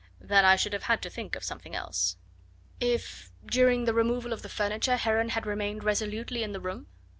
"Then 0.19 0.45
I 0.45 0.55
should 0.55 0.73
have 0.73 0.81
had 0.85 1.03
to 1.03 1.11
think 1.11 1.35
of 1.35 1.43
something 1.43 1.75
else." 1.75 2.17
"If 2.79 3.29
during 3.45 3.85
the 3.85 3.93
removal 3.93 4.33
of 4.33 4.41
the 4.41 4.49
furniture 4.49 4.95
Heron 4.97 5.29
had 5.29 5.45
remained 5.45 5.83
resolutely 5.83 6.41
in 6.41 6.53
the 6.53 6.59
room?" 6.59 6.87